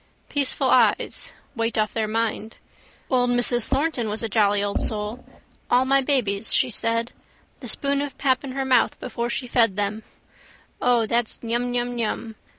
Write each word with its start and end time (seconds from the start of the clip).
Peaceful 0.29 0.71
eyes. 0.71 1.31
Weight 1.55 1.77
off 1.77 1.93
their 1.93 2.07
mind. 2.07 2.57
Old 3.11 3.29
Mrs 3.29 3.67
Thornton 3.67 4.09
was 4.09 4.23
a 4.23 4.27
jolly 4.27 4.63
old 4.63 4.79
soul. 4.81 5.23
All 5.69 5.85
my 5.85 6.01
babies, 6.01 6.51
she 6.51 6.71
said. 6.71 7.11
The 7.59 7.67
spoon 7.67 8.01
of 8.01 8.17
pap 8.17 8.43
in 8.43 8.53
her 8.53 8.65
mouth 8.65 8.99
before 8.99 9.29
she 9.29 9.45
fed 9.45 9.75
them. 9.75 10.01
O, 10.81 11.05
that's 11.05 11.43
nyumnyum. 11.43 12.33